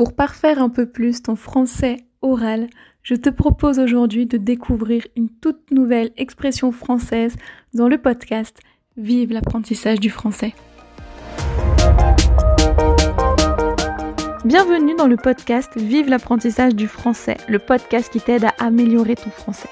Pour 0.00 0.14
parfaire 0.14 0.62
un 0.62 0.70
peu 0.70 0.86
plus 0.86 1.20
ton 1.20 1.36
français 1.36 1.98
oral, 2.22 2.70
je 3.02 3.14
te 3.14 3.28
propose 3.28 3.78
aujourd'hui 3.78 4.24
de 4.24 4.38
découvrir 4.38 5.06
une 5.14 5.28
toute 5.28 5.70
nouvelle 5.70 6.10
expression 6.16 6.72
française 6.72 7.36
dans 7.74 7.86
le 7.86 7.98
podcast 7.98 8.60
Vive 8.96 9.30
l'apprentissage 9.30 10.00
du 10.00 10.08
français. 10.08 10.54
Bienvenue 14.46 14.94
dans 14.94 15.06
le 15.06 15.18
podcast 15.18 15.76
Vive 15.76 16.08
l'apprentissage 16.08 16.74
du 16.74 16.88
français, 16.88 17.36
le 17.46 17.58
podcast 17.58 18.10
qui 18.10 18.22
t'aide 18.22 18.44
à 18.44 18.54
améliorer 18.58 19.16
ton 19.16 19.28
français. 19.28 19.68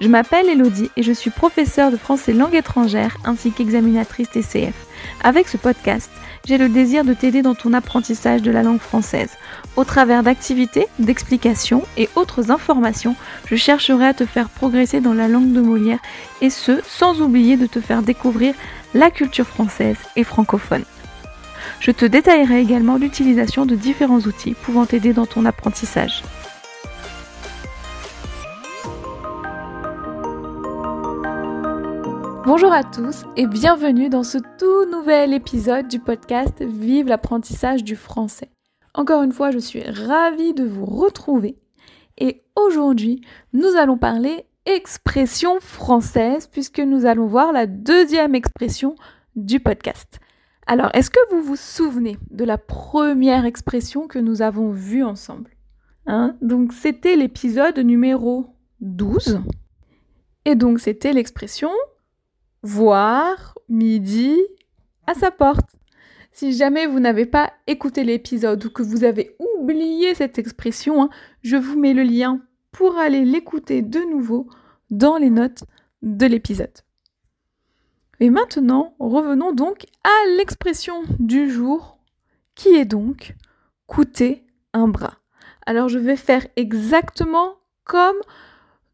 Je 0.00 0.08
m'appelle 0.08 0.48
Elodie 0.48 0.90
et 0.96 1.04
je 1.04 1.12
suis 1.12 1.30
professeure 1.30 1.92
de 1.92 1.96
français 1.96 2.32
langue 2.32 2.56
étrangère 2.56 3.18
ainsi 3.24 3.52
qu'examinatrice 3.52 4.30
TCF. 4.30 4.74
Avec 5.22 5.48
ce 5.48 5.56
podcast, 5.56 6.10
j'ai 6.46 6.58
le 6.58 6.68
désir 6.68 7.04
de 7.04 7.12
t'aider 7.12 7.42
dans 7.42 7.54
ton 7.54 7.72
apprentissage 7.72 8.42
de 8.42 8.50
la 8.50 8.62
langue 8.62 8.80
française. 8.80 9.30
Au 9.76 9.84
travers 9.84 10.22
d'activités, 10.22 10.86
d'explications 10.98 11.82
et 11.96 12.08
autres 12.14 12.50
informations, 12.50 13.16
je 13.46 13.56
chercherai 13.56 14.06
à 14.06 14.14
te 14.14 14.26
faire 14.26 14.48
progresser 14.48 15.00
dans 15.00 15.14
la 15.14 15.28
langue 15.28 15.52
de 15.52 15.60
Molière 15.60 15.98
et 16.40 16.50
ce, 16.50 16.80
sans 16.86 17.20
oublier 17.20 17.56
de 17.56 17.66
te 17.66 17.80
faire 17.80 18.02
découvrir 18.02 18.54
la 18.94 19.10
culture 19.10 19.46
française 19.46 19.96
et 20.14 20.24
francophone. 20.24 20.84
Je 21.80 21.90
te 21.90 22.04
détaillerai 22.04 22.60
également 22.60 22.96
l'utilisation 22.96 23.66
de 23.66 23.74
différents 23.74 24.20
outils 24.20 24.54
pouvant 24.54 24.86
t'aider 24.86 25.12
dans 25.12 25.26
ton 25.26 25.44
apprentissage. 25.44 26.22
Bonjour 32.46 32.72
à 32.72 32.84
tous 32.84 33.24
et 33.36 33.48
bienvenue 33.48 34.08
dans 34.08 34.22
ce 34.22 34.38
tout 34.38 34.88
nouvel 34.88 35.34
épisode 35.34 35.88
du 35.88 35.98
podcast 35.98 36.62
Vive 36.62 37.08
l'apprentissage 37.08 37.82
du 37.82 37.96
français. 37.96 38.52
Encore 38.94 39.24
une 39.24 39.32
fois, 39.32 39.50
je 39.50 39.58
suis 39.58 39.82
ravie 39.82 40.54
de 40.54 40.62
vous 40.62 40.84
retrouver 40.84 41.58
et 42.18 42.44
aujourd'hui, 42.54 43.20
nous 43.52 43.74
allons 43.76 43.98
parler 43.98 44.46
expression 44.64 45.58
française 45.58 46.46
puisque 46.46 46.78
nous 46.78 47.04
allons 47.04 47.26
voir 47.26 47.50
la 47.50 47.66
deuxième 47.66 48.36
expression 48.36 48.94
du 49.34 49.58
podcast. 49.58 50.20
Alors, 50.68 50.90
est-ce 50.94 51.10
que 51.10 51.34
vous 51.34 51.42
vous 51.42 51.56
souvenez 51.56 52.16
de 52.30 52.44
la 52.44 52.58
première 52.58 53.44
expression 53.44 54.06
que 54.06 54.20
nous 54.20 54.40
avons 54.40 54.70
vue 54.70 55.02
ensemble? 55.02 55.50
Hein? 56.06 56.36
Donc, 56.42 56.72
c'était 56.72 57.16
l'épisode 57.16 57.80
numéro 57.80 58.54
12. 58.82 59.40
Et 60.44 60.54
donc, 60.54 60.78
c'était 60.78 61.12
l'expression 61.12 61.70
voir 62.66 63.54
midi 63.68 64.36
à 65.06 65.14
sa 65.14 65.30
porte. 65.30 65.70
Si 66.32 66.52
jamais 66.52 66.86
vous 66.86 67.00
n'avez 67.00 67.24
pas 67.24 67.52
écouté 67.66 68.02
l'épisode 68.04 68.62
ou 68.64 68.70
que 68.70 68.82
vous 68.82 69.04
avez 69.04 69.36
oublié 69.38 70.14
cette 70.14 70.38
expression, 70.38 71.04
hein, 71.04 71.10
je 71.42 71.56
vous 71.56 71.78
mets 71.78 71.94
le 71.94 72.02
lien 72.02 72.40
pour 72.72 72.98
aller 72.98 73.24
l'écouter 73.24 73.82
de 73.82 74.00
nouveau 74.00 74.48
dans 74.90 75.16
les 75.16 75.30
notes 75.30 75.64
de 76.02 76.26
l'épisode. 76.26 76.76
Et 78.18 78.30
maintenant, 78.30 78.94
revenons 78.98 79.52
donc 79.52 79.86
à 80.02 80.36
l'expression 80.36 81.04
du 81.18 81.48
jour 81.48 81.98
qui 82.54 82.70
est 82.70 82.84
donc 82.84 83.34
coûter 83.86 84.44
un 84.72 84.88
bras. 84.88 85.18
Alors 85.66 85.88
je 85.88 85.98
vais 85.98 86.16
faire 86.16 86.46
exactement 86.56 87.54
comme 87.84 88.16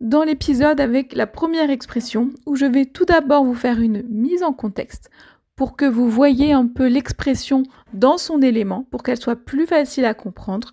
dans 0.03 0.25
l'épisode 0.25 0.81
avec 0.81 1.15
la 1.15 1.29
première 1.29 1.71
expression 1.71 2.31
où 2.45 2.57
je 2.57 2.67
vais 2.67 2.87
tout 2.87 3.05
d'abord 3.05 3.45
vous 3.45 3.55
faire 3.55 3.81
une 3.81 4.03
mise 4.11 4.43
en 4.43 4.53
contexte 4.53 5.11
pour 5.55 5.77
que 5.77 5.85
vous 5.85 6.11
voyez 6.11 6.53
un 6.53 6.67
peu 6.67 6.89
l'expression 6.89 7.63
dans 7.95 8.19
son 8.19 8.43
élément 8.43 8.85
pour 8.91 9.05
qu'elle 9.05 9.21
soit 9.21 9.37
plus 9.37 9.65
facile 9.65 10.05
à 10.05 10.13
comprendre. 10.13 10.73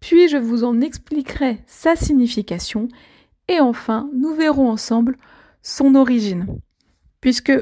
Puis 0.00 0.26
je 0.28 0.38
vous 0.38 0.64
en 0.64 0.80
expliquerai 0.80 1.62
sa 1.66 1.96
signification 1.96 2.88
et 3.46 3.60
enfin 3.60 4.08
nous 4.14 4.34
verrons 4.34 4.70
ensemble 4.70 5.18
son 5.62 5.94
origine. 5.94 6.46
Puisque 7.20 7.52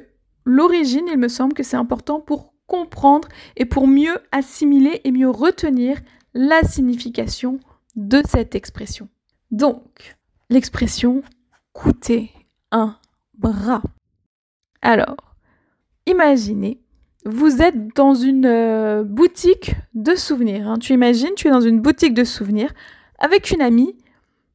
l'origine, 0.44 1.06
il 1.10 1.18
me 1.18 1.28
semble 1.28 1.54
que 1.54 1.64
c'est 1.64 1.76
important 1.76 2.20
pour 2.20 2.54
comprendre 2.68 3.28
et 3.56 3.64
pour 3.64 3.88
mieux 3.88 4.16
assimiler 4.30 5.00
et 5.02 5.10
mieux 5.10 5.28
retenir 5.28 5.98
la 6.34 6.62
signification 6.62 7.58
de 7.96 8.22
cette 8.28 8.54
expression. 8.54 9.08
Donc, 9.50 10.16
l'expression 10.50 11.22
coûter 11.72 12.30
un 12.70 12.98
bras. 13.38 13.82
Alors, 14.82 15.34
imaginez, 16.06 16.82
vous 17.24 17.62
êtes 17.62 17.94
dans 17.94 18.14
une 18.14 18.46
euh, 18.46 19.04
boutique 19.04 19.72
de 19.94 20.14
souvenirs. 20.14 20.68
Hein. 20.68 20.78
Tu 20.78 20.92
imagines, 20.92 21.34
tu 21.36 21.48
es 21.48 21.50
dans 21.50 21.60
une 21.60 21.80
boutique 21.80 22.14
de 22.14 22.24
souvenirs 22.24 22.72
avec 23.18 23.50
une 23.50 23.62
amie 23.62 23.96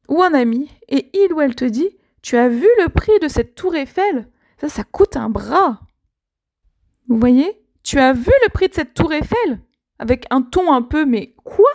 ou 0.08 0.22
un 0.22 0.34
ami 0.34 0.70
et 0.88 1.10
il 1.14 1.32
ou 1.32 1.40
elle 1.40 1.54
te 1.54 1.64
dit, 1.64 1.88
tu 2.22 2.36
as 2.36 2.48
vu 2.48 2.68
le 2.82 2.88
prix 2.88 3.18
de 3.22 3.28
cette 3.28 3.54
tour 3.54 3.74
Eiffel? 3.74 4.28
Ça, 4.58 4.68
ça 4.68 4.84
coûte 4.84 5.16
un 5.16 5.30
bras. 5.30 5.80
Vous 7.08 7.18
voyez 7.18 7.62
Tu 7.82 7.98
as 7.98 8.12
vu 8.12 8.32
le 8.44 8.50
prix 8.50 8.68
de 8.68 8.74
cette 8.74 8.94
tour 8.94 9.12
Eiffel? 9.12 9.60
Avec 9.98 10.26
un 10.30 10.42
ton 10.42 10.72
un 10.72 10.82
peu, 10.82 11.04
mais 11.04 11.34
quoi? 11.44 11.70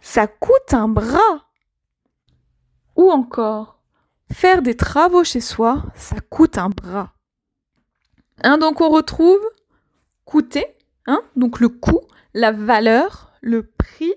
Ça 0.00 0.26
coûte 0.26 0.74
un 0.74 0.88
bras. 0.88 1.43
Ou 2.96 3.10
encore, 3.10 3.80
faire 4.32 4.62
des 4.62 4.76
travaux 4.76 5.24
chez 5.24 5.40
soi, 5.40 5.84
ça 5.94 6.16
coûte 6.20 6.58
un 6.58 6.70
bras. 6.70 7.12
Hein, 8.42 8.58
donc 8.58 8.80
on 8.80 8.88
retrouve 8.88 9.40
coûter, 10.24 10.66
hein, 11.06 11.20
donc 11.36 11.60
le 11.60 11.68
coût, 11.68 12.00
la 12.34 12.52
valeur, 12.52 13.32
le 13.40 13.62
prix 13.62 14.14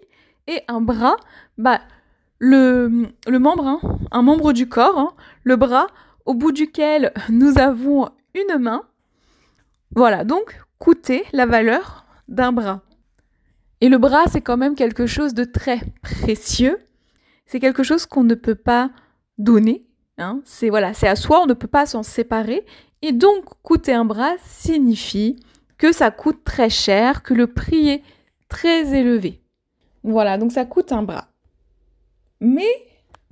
et 0.48 0.62
un 0.68 0.82
bras, 0.82 1.18
bah, 1.58 1.82
le, 2.40 3.10
membre, 3.28 3.68
hein, 3.68 3.80
un 4.12 4.22
membre 4.22 4.54
du 4.54 4.70
corps, 4.70 5.16
le 5.44 5.56
bras 5.56 5.88
au 6.26 6.34
bout 6.34 6.52
duquel 6.52 7.14
nous 7.30 7.58
avons 7.58 8.10
une 8.34 8.60
main. 8.60 8.84
Voilà, 9.96 10.24
donc 10.24 10.60
coûter 10.80 11.26
la 11.34 11.46
valeur 11.46 12.06
d'un 12.28 12.52
bras. 12.52 12.82
Et 13.82 13.90
le 13.90 13.98
bras, 13.98 14.26
c'est 14.28 14.42
quand 14.42 14.58
même 14.58 14.76
quelque 14.76 15.06
chose 15.06 15.34
de 15.34 15.44
très 15.44 15.82
précieux 16.02 16.78
c'est 17.48 17.60
quelque 17.60 17.84
chose 17.84 18.06
qu'on 18.06 18.24
ne 18.24 18.36
peut 18.36 18.56
pas 18.56 18.92
donner. 19.38 19.88
Hein. 20.18 20.42
C'est 20.46 20.70
voilà, 20.70 20.94
c'est 20.94 21.08
à 21.08 21.16
soi, 21.16 21.42
on 21.42 21.46
ne 21.48 21.54
peut 21.54 21.68
pas 21.68 21.86
s'en 21.86 22.04
séparer. 22.04 22.66
Et 23.02 23.12
donc, 23.12 23.46
coûter 23.64 23.94
un 23.94 24.06
bras 24.06 24.34
signifie 24.44 25.38
que 25.78 25.92
ça 25.92 26.12
coûte 26.12 26.44
très 26.44 26.70
cher, 26.70 27.24
que 27.24 27.34
le 27.34 27.48
prix 27.48 27.90
est 27.90 28.04
très 28.50 28.96
élevé. 28.96 29.42
Voilà, 30.04 30.38
donc 30.38 30.52
ça 30.52 30.66
coûte 30.66 30.92
un 30.92 31.04
bras. 31.04 31.30
Mais 32.40 32.70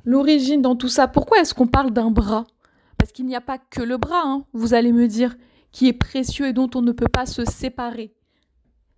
l'origine 0.03 0.61
dans 0.61 0.75
tout 0.75 0.89
ça, 0.89 1.07
pourquoi 1.07 1.39
est-ce 1.39 1.53
qu'on 1.53 1.67
parle 1.67 1.91
d'un 1.91 2.11
bras? 2.11 2.45
Parce 2.97 3.11
qu'il 3.11 3.25
n'y 3.25 3.35
a 3.35 3.41
pas 3.41 3.57
que 3.57 3.81
le 3.81 3.97
bras, 3.97 4.23
hein, 4.23 4.45
vous 4.53 4.73
allez 4.73 4.91
me 4.91 5.07
dire, 5.07 5.35
qui 5.71 5.87
est 5.87 5.93
précieux 5.93 6.47
et 6.47 6.53
dont 6.53 6.69
on 6.75 6.81
ne 6.81 6.91
peut 6.91 7.07
pas 7.07 7.25
se 7.25 7.43
séparer. 7.43 8.13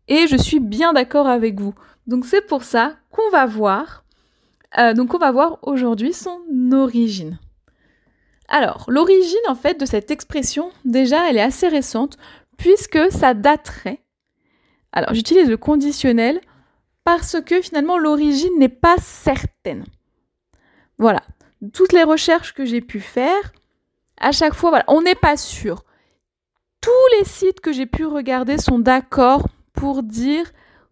Et 0.08 0.28
je 0.28 0.38
suis 0.38 0.60
bien 0.60 0.94
d'accord 0.94 1.28
avec 1.28 1.60
vous. 1.60 1.74
Donc 2.06 2.26
c'est 2.26 2.46
pour 2.46 2.64
ça 2.64 2.96
qu'on 3.10 3.30
va 3.32 3.46
voir 3.46 4.06
euh, 4.80 4.94
donc 4.94 5.14
on 5.14 5.18
va 5.18 5.32
voir 5.32 5.60
aujourd'hui 5.64 6.14
son 6.14 6.40
origine. 6.72 7.40
Alors, 8.48 8.86
l'origine 8.88 9.38
en 9.48 9.56
fait 9.56 9.80
de 9.80 9.86
cette 9.86 10.12
expression, 10.12 10.72
déjà, 10.86 11.30
elle 11.30 11.38
est 11.38 11.42
assez 11.42 11.68
récente 11.68 12.18
puisque 12.58 13.12
ça 13.12 13.34
daterait. 13.34 14.02
Alors, 14.94 15.14
j'utilise 15.14 15.50
le 15.50 15.58
conditionnel 15.58 16.42
parce 17.04 17.38
que 17.42 17.62
finalement 17.62 17.98
l'origine 17.98 18.58
n'est 18.58 18.70
pas 18.70 18.98
certaine. 18.98 19.86
Voilà, 20.98 21.22
toutes 21.74 21.94
les 21.94 22.04
recherches 22.04 22.54
que 22.54 22.66
j'ai 22.66 22.82
pu 22.82 23.00
faire, 23.00 23.52
à 24.20 24.32
chaque 24.32 24.54
fois, 24.54 24.84
on 24.88 25.02
n'est 25.02 25.16
pas 25.16 25.38
sûr. 25.38 25.84
Tous 26.82 27.18
les 27.18 27.26
sites 27.26 27.60
que 27.60 27.72
j'ai 27.72 27.86
pu 27.86 28.06
regarder 28.06 28.58
sont 28.58 28.80
d'accord 28.80 29.48
pour 29.74 30.04
dire 30.04 30.46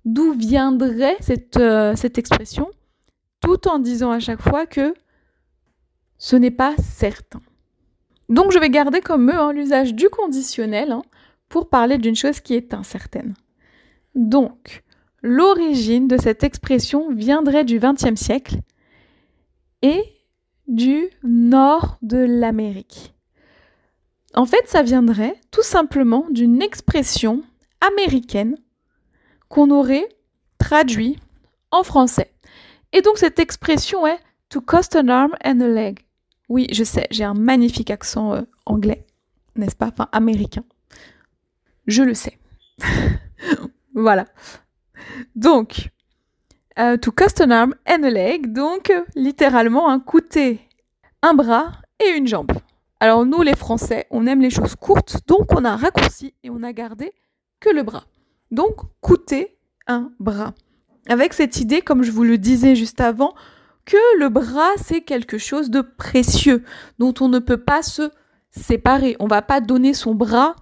d'où 0.04 0.34
viendrait 0.34 1.18
cette, 1.22 1.58
euh, 1.58 1.96
cette 1.96 2.18
expression 2.18 2.70
tout 3.46 3.68
en 3.68 3.80
disant 3.80 4.12
à 4.12 4.20
chaque 4.20 4.42
fois 4.42 4.66
que 4.66 4.96
ce 6.18 6.36
n'est 6.36 6.52
pas 6.52 6.76
certain. 6.78 7.42
Donc 8.28 8.52
je 8.52 8.60
vais 8.60 8.70
garder 8.70 9.02
comme 9.02 9.30
eux 9.30 9.40
hein, 9.40 9.54
l'usage 9.54 9.94
du 9.94 10.10
conditionnel 10.10 10.92
hein, 10.92 11.04
pour 11.48 11.70
parler 11.70 11.98
d'une 12.00 12.16
chose 12.16 12.40
qui 12.40 12.56
est 12.56 12.74
incertaine. 12.74 13.36
Donc, 14.16 14.84
l'origine 15.22 16.08
de 16.08 16.18
cette 16.18 16.44
expression 16.44 17.14
viendrait 17.14 17.66
du 17.66 17.80
XXe 17.80 18.20
siècle 18.20 18.58
et 19.82 20.04
du 20.68 21.10
nord 21.24 21.98
de 22.02 22.18
l'Amérique. 22.18 23.14
En 24.34 24.46
fait, 24.46 24.68
ça 24.68 24.82
viendrait 24.82 25.40
tout 25.52 25.64
simplement 25.64 26.26
d'une 26.30 26.62
expression 26.62 27.44
américaine 27.82 28.58
qu'on 29.50 29.70
aurait 29.70 30.08
traduit 30.58 31.20
en 31.72 31.84
français. 31.84 32.35
Et 32.96 33.04
donc 33.04 33.20
cette 33.20 33.38
expression 33.38 34.08
est 34.08 34.20
to 34.50 34.60
cost 34.62 34.96
an 34.96 35.10
arm 35.10 35.36
and 35.46 35.62
a 35.62 35.68
leg. 35.68 36.00
Oui, 36.50 36.66
je 36.72 36.84
sais, 36.84 37.06
j'ai 37.12 37.24
un 37.24 37.36
magnifique 37.36 37.92
accent 37.92 38.34
euh, 38.34 38.42
anglais, 38.66 39.06
n'est-ce 39.56 39.76
pas? 39.76 39.90
Enfin, 39.92 40.10
américain. 40.12 40.64
Je 41.86 42.02
le 42.02 42.16
sais. 42.16 42.40
voilà. 43.94 44.26
Donc, 45.36 45.92
Euh, 46.78 46.98
to 46.98 47.10
cut 47.12 47.42
an 47.42 47.52
arm 47.52 47.74
and 47.88 48.04
a 48.04 48.10
leg, 48.10 48.52
donc 48.52 48.92
littéralement 49.16 49.98
coûter 50.02 50.60
un 51.22 51.34
bras 51.34 51.72
et 52.04 52.10
une 52.18 52.28
jambe. 52.28 52.52
Alors 53.00 53.26
nous 53.26 53.42
les 53.44 53.56
Français, 53.56 54.08
on 54.10 54.28
aime 54.28 54.42
les 54.42 54.50
choses 54.50 54.76
courtes, 54.76 55.20
donc 55.26 55.54
on 55.54 55.64
a 55.64 55.78
raccourci 55.78 56.34
et 56.44 56.50
on 56.50 56.64
a 56.64 56.74
gardé 56.74 57.14
que 57.62 57.70
le 57.70 57.84
bras. 57.84 58.04
Donc 58.52 58.76
coûter 59.00 59.58
un 59.88 60.12
bras. 60.20 60.54
Avec 61.08 61.34
cette 61.34 61.60
idée, 61.60 61.82
comme 61.82 62.04
je 62.04 62.12
vous 62.12 62.24
le 62.24 62.38
disais 62.38 62.76
juste 62.76 63.02
avant, 63.02 63.34
que 63.86 63.98
le 64.20 64.30
bras 64.30 64.72
c'est 64.78 65.02
quelque 65.02 65.38
chose 65.38 65.70
de 65.70 65.82
précieux 65.82 66.64
dont 66.98 67.14
on 67.22 67.30
ne 67.30 67.40
peut 67.40 67.62
pas 67.62 67.84
se 67.84 68.10
séparer. 68.50 69.16
On 69.20 69.28
va 69.28 69.42
pas 69.42 69.62
donner 69.62 69.94
son 69.94 70.16
bras 70.16 70.56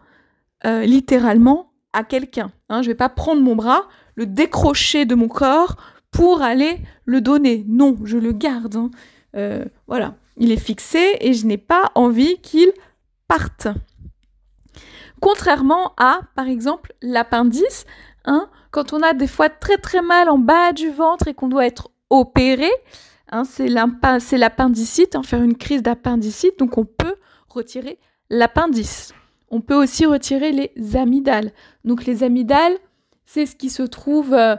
euh, 0.65 0.83
littéralement 0.83 1.71
à 1.93 2.03
quelqu'un. 2.03 2.51
Hein. 2.69 2.81
Je 2.81 2.87
vais 2.87 2.95
pas 2.95 3.09
prendre 3.09 3.41
mon 3.41 3.55
bras, 3.55 3.87
le 4.15 4.25
décrocher 4.25 5.05
de 5.05 5.15
mon 5.15 5.27
corps 5.27 5.77
pour 6.11 6.41
aller 6.41 6.79
le 7.05 7.21
donner. 7.21 7.65
Non, 7.67 7.97
je 8.03 8.17
le 8.17 8.31
garde. 8.31 8.75
Hein. 8.75 8.91
Euh, 9.35 9.65
voilà, 9.87 10.15
il 10.37 10.51
est 10.51 10.57
fixé 10.57 11.17
et 11.21 11.33
je 11.33 11.45
n'ai 11.45 11.57
pas 11.57 11.91
envie 11.95 12.37
qu'il 12.41 12.71
parte. 13.27 13.67
Contrairement 15.21 15.93
à, 15.97 16.21
par 16.35 16.47
exemple, 16.47 16.93
l'appendice, 17.01 17.85
hein, 18.25 18.49
quand 18.71 18.93
on 18.93 19.01
a 19.01 19.13
des 19.13 19.27
fois 19.27 19.49
très 19.49 19.77
très 19.77 20.01
mal 20.01 20.29
en 20.29 20.37
bas 20.37 20.73
du 20.73 20.89
ventre 20.89 21.27
et 21.27 21.33
qu'on 21.33 21.47
doit 21.47 21.65
être 21.65 21.89
opéré, 22.09 22.69
hein, 23.29 23.43
c'est 23.43 23.67
l'appendicite, 23.67 25.15
hein, 25.15 25.23
faire 25.23 25.41
une 25.41 25.57
crise 25.57 25.83
d'appendicite, 25.83 26.59
donc 26.59 26.77
on 26.77 26.85
peut 26.85 27.15
retirer 27.49 27.99
l'appendice. 28.29 29.13
On 29.49 29.61
peut 29.61 29.75
aussi 29.75 30.05
retirer 30.05 30.51
les 30.51 30.95
amygdales. 30.95 31.51
Donc 31.85 32.05
les 32.05 32.23
amygdales, 32.23 32.77
c'est 33.25 33.45
ce 33.45 33.55
qui 33.55 33.69
se 33.69 33.83
trouve 33.83 34.33
euh, 34.33 34.55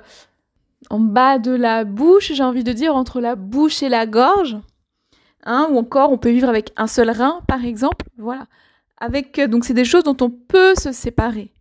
en 0.90 1.00
bas 1.00 1.38
de 1.38 1.50
la 1.50 1.84
bouche, 1.84 2.32
j'ai 2.32 2.42
envie 2.42 2.64
de 2.64 2.72
dire, 2.72 2.94
entre 2.94 3.20
la 3.20 3.34
bouche 3.34 3.82
et 3.82 3.88
la 3.88 4.06
gorge. 4.06 4.56
Hein, 5.44 5.68
ou 5.70 5.78
encore, 5.78 6.10
on 6.10 6.18
peut 6.18 6.30
vivre 6.30 6.48
avec 6.48 6.72
un 6.76 6.86
seul 6.86 7.10
rein, 7.10 7.40
par 7.46 7.64
exemple. 7.64 8.06
Voilà. 8.16 8.46
Euh, 9.02 9.46
donc, 9.46 9.64
c'est 9.64 9.74
des 9.74 9.84
choses 9.84 10.04
dont 10.04 10.16
on 10.20 10.30
peut 10.30 10.74
se 10.74 10.92
séparer. 10.92 11.52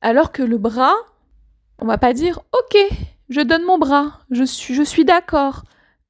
Alors 0.00 0.30
que 0.30 0.42
le 0.42 0.58
bras, 0.58 0.94
on 1.78 1.86
va 1.86 1.98
pas 1.98 2.12
dire, 2.12 2.40
ok, 2.52 2.78
je 3.28 3.40
donne 3.40 3.64
mon 3.64 3.78
bras, 3.78 4.20
je 4.30 4.44
suis, 4.44 5.04
d'accord. 5.04 5.64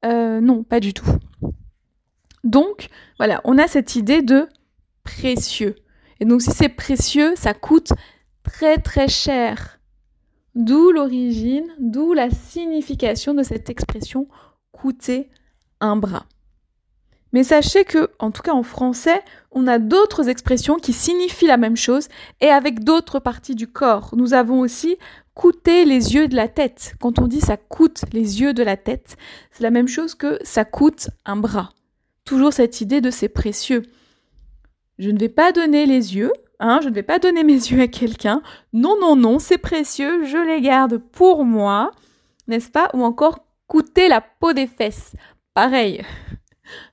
Euh, 0.05 0.41
non, 0.41 0.63
pas 0.63 0.81
du 0.81 0.95
tout. 0.95 1.11
Donc, 2.45 2.89
voilà, 3.19 3.41
on 3.45 3.59
a 3.59 3.67
cette 3.67 3.97
idée 3.97 4.23
de 4.23 4.49
précieux. 5.05 5.75
Et 6.21 6.25
donc, 6.25 6.43
si 6.43 6.51
c'est 6.51 6.69
précieux, 6.69 7.35
ça 7.37 7.55
coûte 7.55 7.93
très 8.43 8.79
très 8.79 9.09
cher. 9.09 9.81
D'où 10.55 10.91
l'origine, 10.91 11.67
d'où 11.79 12.15
la 12.15 12.31
signification 12.31 13.35
de 13.35 13.43
cette 13.43 13.71
expression 13.71 14.29
coûter 14.73 15.31
un 15.81 15.97
bras. 15.97 16.27
Mais 17.33 17.45
sachez 17.45 17.85
que, 17.85 18.11
en 18.19 18.31
tout 18.31 18.43
cas 18.43 18.53
en 18.53 18.63
français, 18.63 19.23
on 19.53 19.67
a 19.67 19.79
d'autres 19.79 20.29
expressions 20.29 20.77
qui 20.77 20.93
signifient 20.93 21.47
la 21.47 21.57
même 21.57 21.77
chose 21.77 22.09
et 22.41 22.49
avec 22.49 22.85
d'autres 22.85 23.19
parties 23.19 23.55
du 23.55 23.67
corps. 23.67 24.11
Nous 24.17 24.35
avons 24.35 24.61
aussi 24.61 24.97
coûter 25.35 25.85
les 25.85 26.15
yeux 26.15 26.27
de 26.27 26.37
la 26.37 26.49
tête. 26.49 26.95
Quand 27.01 27.19
on 27.19 27.27
dit 27.27 27.41
ça 27.41 27.57
coûte 27.57 28.03
les 28.13 28.41
yeux 28.41 28.55
de 28.55 28.63
la 28.63 28.77
tête, 28.77 29.17
c'est 29.51 29.63
la 29.63 29.71
même 29.71 29.89
chose 29.89 30.15
que 30.15 30.39
ça 30.43 30.65
coûte 30.65 31.11
un 31.25 31.37
bras. 31.37 31.71
Toujours 32.25 32.53
cette 32.53 32.81
idée 32.81 33.01
de 33.01 33.11
c'est 33.11 33.29
précieux. 33.29 33.83
Je 34.99 35.11
ne 35.11 35.19
vais 35.19 35.29
pas 35.29 35.53
donner 35.53 35.87
les 35.87 36.17
yeux, 36.17 36.33
hein, 36.59 36.81
je 36.83 36.89
ne 36.89 36.95
vais 36.95 37.03
pas 37.03 37.19
donner 37.19 37.45
mes 37.45 37.53
yeux 37.53 37.81
à 37.81 37.87
quelqu'un. 37.87 38.43
Non, 38.73 38.97
non, 39.01 39.17
non, 39.17 39.39
c'est 39.39 39.59
précieux, 39.59 40.25
je 40.25 40.39
les 40.39 40.61
garde 40.61 40.99
pour 40.99 41.45
moi, 41.45 41.93
n'est-ce 42.49 42.71
pas? 42.71 42.91
Ou 42.95 43.05
encore 43.05 43.45
coûter 43.69 44.09
la 44.09 44.21
peau 44.21 44.53
des 44.53 44.67
fesses. 44.67 45.13
Pareil. 45.55 46.03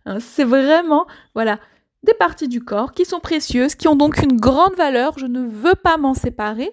Hein, 0.05 0.19
c'est 0.19 0.43
vraiment, 0.43 1.07
voilà, 1.33 1.59
des 2.03 2.13
parties 2.13 2.47
du 2.47 2.63
corps 2.63 2.93
qui 2.93 3.05
sont 3.05 3.19
précieuses, 3.19 3.75
qui 3.75 3.87
ont 3.87 3.95
donc 3.95 4.21
une 4.21 4.39
grande 4.39 4.75
valeur, 4.75 5.17
je 5.17 5.25
ne 5.25 5.45
veux 5.45 5.75
pas 5.75 5.97
m'en 5.97 6.13
séparer. 6.13 6.71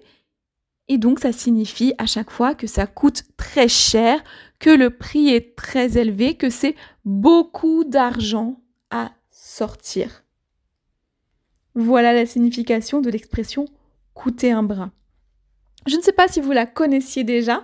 Et 0.89 0.99
donc 0.99 1.21
ça 1.21 1.33
signifie 1.33 1.95
à 1.99 2.07
chaque 2.07 2.31
fois 2.31 2.55
que 2.55 2.67
ça 2.67 2.87
coûte 2.87 3.23
très 3.37 3.69
cher, 3.69 4.23
que 4.59 4.71
le 4.71 4.91
prix 4.91 5.31
est 5.31 5.57
très 5.57 5.97
élevé, 5.97 6.35
que 6.35 6.51
c'est 6.51 6.77
beaucoup 7.05 7.85
d'argent 7.85 8.61
à 8.91 9.13
sortir. 9.31 10.25
Voilà 11.75 12.13
la 12.13 12.27
signification 12.27 13.01
de 13.01 13.11
l'expression 13.11 13.65
coûter 14.13 14.53
un 14.53 14.63
bras. 14.63 14.91
Je 15.87 15.97
ne 15.97 16.03
sais 16.03 16.13
pas 16.13 16.29
si 16.29 16.41
vous 16.41 16.53
la 16.53 16.67
connaissiez 16.67 17.25
déjà, 17.25 17.63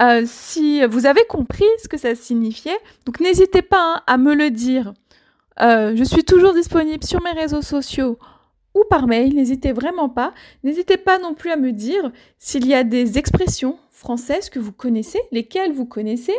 euh, 0.00 0.22
si 0.26 0.84
vous 0.86 1.06
avez 1.06 1.24
compris 1.28 1.64
ce 1.82 1.88
que 1.88 1.96
ça 1.96 2.14
signifiait, 2.14 2.78
donc 3.06 3.20
n'hésitez 3.20 3.62
pas 3.62 3.96
hein, 3.96 4.02
à 4.06 4.18
me 4.18 4.34
le 4.34 4.50
dire. 4.50 4.92
Euh, 5.60 5.94
je 5.94 6.02
suis 6.02 6.24
toujours 6.24 6.52
disponible 6.52 7.04
sur 7.04 7.22
mes 7.22 7.30
réseaux 7.30 7.62
sociaux 7.62 8.18
ou 8.74 8.82
par 8.90 9.06
mail, 9.06 9.34
n'hésitez 9.34 9.72
vraiment 9.72 10.08
pas. 10.08 10.34
N'hésitez 10.64 10.96
pas 10.96 11.18
non 11.18 11.34
plus 11.34 11.50
à 11.50 11.56
me 11.56 11.70
dire 11.70 12.10
s'il 12.38 12.66
y 12.66 12.74
a 12.74 12.82
des 12.82 13.18
expressions 13.18 13.78
françaises 13.90 14.50
que 14.50 14.58
vous 14.58 14.72
connaissez, 14.72 15.20
lesquelles 15.30 15.72
vous 15.72 15.86
connaissez, 15.86 16.34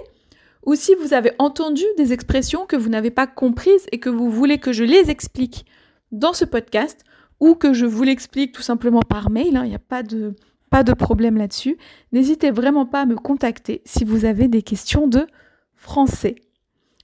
ou 0.65 0.75
si 0.75 0.93
vous 0.95 1.13
avez 1.13 1.31
entendu 1.39 1.83
des 1.97 2.11
expressions 2.11 2.65
que 2.65 2.75
vous 2.75 2.89
n'avez 2.89 3.11
pas 3.11 3.27
comprises 3.27 3.85
et 3.91 3.99
que 3.99 4.09
vous 4.09 4.29
voulez 4.29 4.57
que 4.57 4.73
je 4.73 4.83
les 4.83 5.09
explique 5.09 5.65
dans 6.11 6.33
ce 6.33 6.43
podcast 6.43 7.05
ou 7.39 7.55
que 7.55 7.73
je 7.73 7.85
vous 7.85 8.03
l'explique 8.03 8.51
tout 8.51 8.61
simplement 8.61 9.01
par 9.01 9.29
mail, 9.29 9.55
hein, 9.55 9.63
il 9.63 9.69
n'y 9.69 9.75
a 9.75 9.79
pas 9.79 10.03
de, 10.03 10.35
pas 10.69 10.83
de 10.83 10.93
problème 10.93 11.37
là-dessus. 11.37 11.77
N'hésitez 12.11 12.51
vraiment 12.51 12.85
pas 12.85 13.01
à 13.01 13.05
me 13.05 13.15
contacter 13.15 13.81
si 13.85 14.03
vous 14.03 14.25
avez 14.25 14.47
des 14.47 14.61
questions 14.61 15.07
de 15.07 15.27
français. 15.75 16.35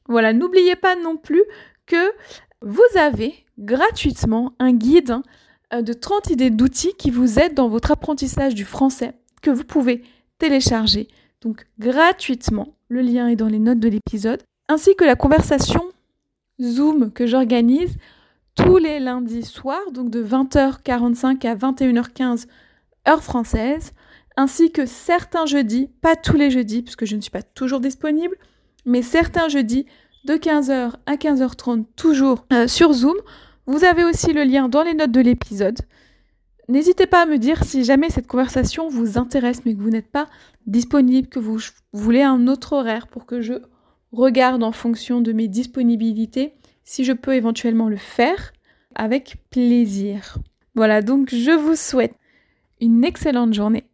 Voilà, 0.07 0.33
n'oubliez 0.33 0.75
pas 0.75 0.95
non 0.95 1.17
plus 1.17 1.43
que 1.85 2.11
vous 2.61 2.97
avez 2.97 3.33
gratuitement 3.59 4.53
un 4.59 4.73
guide 4.73 5.17
euh, 5.73 5.81
de 5.81 5.93
30 5.93 6.31
idées 6.31 6.49
d'outils 6.49 6.93
qui 6.97 7.11
vous 7.11 7.39
aident 7.39 7.55
dans 7.55 7.69
votre 7.69 7.91
apprentissage 7.91 8.55
du 8.55 8.65
français 8.65 9.13
que 9.41 9.49
vous 9.49 9.63
pouvez 9.63 10.03
télécharger 10.37 11.07
donc 11.41 11.65
gratuitement. 11.79 12.75
Le 12.87 13.01
lien 13.01 13.27
est 13.27 13.35
dans 13.35 13.47
les 13.47 13.59
notes 13.59 13.79
de 13.79 13.89
l'épisode, 13.89 14.43
ainsi 14.67 14.95
que 14.95 15.03
la 15.03 15.15
conversation 15.15 15.81
Zoom 16.61 17.11
que 17.11 17.25
j'organise 17.25 17.97
tous 18.55 18.77
les 18.77 18.99
lundis 18.99 19.43
soirs, 19.43 19.91
donc 19.91 20.09
de 20.09 20.23
20h45 20.23 21.47
à 21.47 21.55
21h15 21.55 22.45
heure 23.07 23.23
française, 23.23 23.93
ainsi 24.37 24.71
que 24.71 24.85
certains 24.85 25.45
jeudis, 25.45 25.89
pas 26.01 26.15
tous 26.15 26.37
les 26.37 26.51
jeudis, 26.51 26.81
puisque 26.81 27.05
je 27.05 27.15
ne 27.15 27.21
suis 27.21 27.31
pas 27.31 27.41
toujours 27.41 27.79
disponible, 27.79 28.35
mais 28.85 29.01
certains 29.01 29.49
jeudis 29.49 29.85
de 30.25 30.35
15h 30.35 30.93
à 31.05 31.15
15h30, 31.15 31.85
toujours 31.95 32.45
euh, 32.53 32.67
sur 32.67 32.93
Zoom. 32.93 33.17
Vous 33.65 33.83
avez 33.83 34.03
aussi 34.03 34.33
le 34.33 34.43
lien 34.43 34.69
dans 34.69 34.83
les 34.83 34.93
notes 34.93 35.11
de 35.11 35.21
l'épisode. 35.21 35.79
N'hésitez 36.67 37.07
pas 37.07 37.23
à 37.23 37.25
me 37.25 37.37
dire 37.37 37.63
si 37.63 37.83
jamais 37.83 38.09
cette 38.09 38.27
conversation 38.27 38.87
vous 38.87 39.17
intéresse 39.17 39.65
mais 39.65 39.73
que 39.73 39.81
vous 39.81 39.89
n'êtes 39.89 40.11
pas 40.11 40.27
disponible, 40.67 41.27
que 41.27 41.39
vous 41.39 41.57
voulez 41.91 42.21
un 42.21 42.47
autre 42.47 42.73
horaire 42.73 43.07
pour 43.07 43.25
que 43.25 43.41
je 43.41 43.55
regarde 44.11 44.63
en 44.63 44.71
fonction 44.71 45.21
de 45.21 45.33
mes 45.33 45.47
disponibilités 45.47 46.53
si 46.83 47.03
je 47.03 47.13
peux 47.13 47.35
éventuellement 47.35 47.89
le 47.89 47.97
faire 47.97 48.53
avec 48.95 49.37
plaisir. 49.49 50.37
Voilà, 50.75 51.01
donc 51.01 51.33
je 51.33 51.51
vous 51.51 51.75
souhaite 51.75 52.15
une 52.81 53.03
excellente 53.03 53.53
journée, 53.53 53.85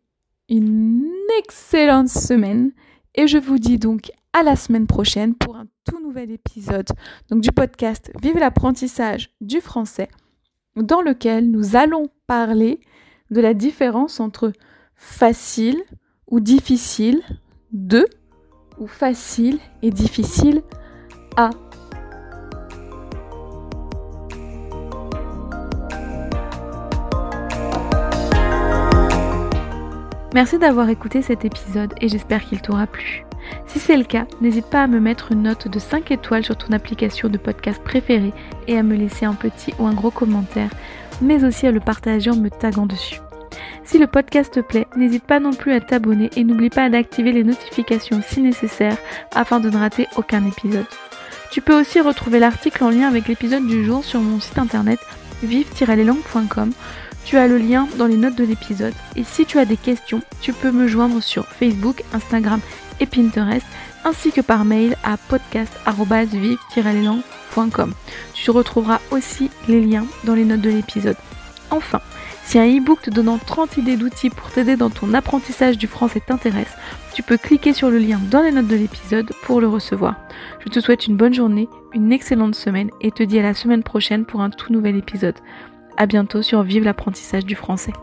une 0.49 1.05
excellente 1.39 2.07
semaine 2.07 2.71
et 3.13 3.27
je 3.27 3.37
vous 3.37 3.59
dis 3.59 3.77
donc 3.77 4.11
à 4.33 4.43
la 4.43 4.55
semaine 4.55 4.87
prochaine 4.87 5.35
pour 5.35 5.57
un 5.57 5.65
tout 5.85 6.01
nouvel 6.01 6.31
épisode 6.31 6.87
donc 7.29 7.41
du 7.41 7.51
podcast 7.51 8.11
Vive 8.21 8.37
l'apprentissage 8.37 9.29
du 9.41 9.59
français 9.59 10.07
dans 10.75 11.01
lequel 11.01 11.51
nous 11.51 11.75
allons 11.75 12.09
parler 12.27 12.79
de 13.29 13.41
la 13.41 13.53
différence 13.53 14.19
entre 14.19 14.53
facile 14.95 15.81
ou 16.27 16.39
difficile 16.39 17.21
de 17.71 18.07
ou 18.79 18.87
facile 18.87 19.59
et 19.81 19.91
difficile 19.91 20.61
à. 21.35 21.49
Merci 30.37 30.59
d'avoir 30.59 30.87
écouté 30.89 31.23
cet 31.23 31.45
épisode 31.45 31.95
et 31.99 32.09
j'espère 32.09 32.45
qu'il 32.45 32.61
t'aura 32.61 32.85
plu. 32.85 33.25
Si 33.65 33.79
c'est 33.79 33.97
le 33.97 34.03
cas, 34.03 34.27
n'hésite 34.39 34.67
pas 34.67 34.83
à 34.83 34.87
me 34.87 34.99
mettre 34.99 35.31
une 35.31 35.41
note 35.41 35.67
de 35.67 35.79
5 35.79 36.11
étoiles 36.11 36.45
sur 36.45 36.55
ton 36.55 36.73
application 36.73 37.27
de 37.27 37.39
podcast 37.39 37.81
préférée 37.83 38.33
et 38.67 38.77
à 38.77 38.83
me 38.83 38.95
laisser 38.95 39.25
un 39.25 39.33
petit 39.33 39.73
ou 39.79 39.87
un 39.87 39.95
gros 39.95 40.11
commentaire, 40.11 40.69
mais 41.21 41.43
aussi 41.43 41.65
à 41.65 41.71
le 41.71 41.79
partager 41.79 42.29
en 42.29 42.35
me 42.35 42.51
taguant 42.51 42.85
dessus. 42.85 43.19
Si 43.83 43.97
le 43.97 44.05
podcast 44.05 44.53
te 44.53 44.59
plaît, 44.59 44.85
n'hésite 44.95 45.23
pas 45.23 45.39
non 45.39 45.53
plus 45.53 45.73
à 45.73 45.81
t'abonner 45.81 46.29
et 46.35 46.43
n'oublie 46.43 46.69
pas 46.69 46.87
d'activer 46.91 47.31
les 47.31 47.43
notifications 47.43 48.21
si 48.21 48.39
nécessaire 48.39 48.97
afin 49.33 49.59
de 49.59 49.71
ne 49.71 49.77
rater 49.77 50.05
aucun 50.17 50.45
épisode. 50.45 50.85
Tu 51.49 51.61
peux 51.61 51.79
aussi 51.79 51.99
retrouver 51.99 52.37
l'article 52.37 52.83
en 52.83 52.91
lien 52.91 53.07
avec 53.07 53.27
l'épisode 53.27 53.65
du 53.65 53.83
jour 53.83 54.05
sur 54.05 54.21
mon 54.21 54.39
site 54.39 54.59
internet 54.59 54.99
vive-leslangues.com 55.41 56.73
tu 57.27 57.37
as 57.37 57.47
le 57.49 57.57
lien 57.57 57.89
dans 57.97 58.07
les 58.07 58.15
notes 58.15 58.37
de 58.37 58.45
l'épisode. 58.45 58.93
Et 59.17 59.25
si 59.25 59.45
tu 59.45 59.59
as 59.59 59.65
des 59.65 59.75
questions, 59.75 60.21
tu 60.39 60.53
peux 60.53 60.71
me 60.71 60.87
joindre 60.87 61.21
sur 61.21 61.45
Facebook, 61.45 62.05
Instagram 62.13 62.61
et 63.01 63.05
Pinterest, 63.05 63.65
ainsi 64.05 64.31
que 64.31 64.39
par 64.39 64.63
mail 64.63 64.95
à 65.03 65.17
podcast-vive-l'élan.com. 65.17 67.93
Tu 68.33 68.49
retrouveras 68.49 69.01
aussi 69.11 69.51
les 69.67 69.81
liens 69.81 70.05
dans 70.23 70.35
les 70.35 70.45
notes 70.45 70.61
de 70.61 70.69
l'épisode. 70.69 71.17
Enfin, 71.69 71.99
si 72.45 72.59
un 72.59 72.65
e-book 72.65 73.01
te 73.01 73.09
donnant 73.09 73.39
30 73.39 73.75
idées 73.75 73.97
d'outils 73.97 74.29
pour 74.29 74.49
t'aider 74.49 74.77
dans 74.77 74.89
ton 74.89 75.13
apprentissage 75.13 75.77
du 75.77 75.87
français 75.87 76.21
t'intéresse, 76.25 76.77
tu 77.13 77.23
peux 77.23 77.35
cliquer 77.35 77.73
sur 77.73 77.89
le 77.89 77.97
lien 77.97 78.21
dans 78.31 78.41
les 78.41 78.53
notes 78.53 78.67
de 78.67 78.77
l'épisode 78.77 79.33
pour 79.43 79.59
le 79.59 79.67
recevoir. 79.67 80.15
Je 80.63 80.69
te 80.69 80.79
souhaite 80.79 81.07
une 81.07 81.17
bonne 81.17 81.33
journée, 81.33 81.67
une 81.93 82.13
excellente 82.13 82.55
semaine 82.55 82.89
et 83.01 83.11
te 83.11 83.23
dis 83.23 83.37
à 83.37 83.43
la 83.43 83.53
semaine 83.53 83.83
prochaine 83.83 84.23
pour 84.23 84.39
un 84.39 84.49
tout 84.49 84.71
nouvel 84.71 84.95
épisode. 84.95 85.35
A 85.99 86.05
bientôt 86.05 86.43
sur 86.43 86.61
Vive 86.61 86.83
l'apprentissage 86.83 87.43
du 87.43 87.55
français. 87.55 87.93